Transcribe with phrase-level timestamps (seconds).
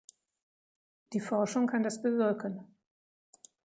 [1.13, 2.65] Die Forschung kann das bewirken.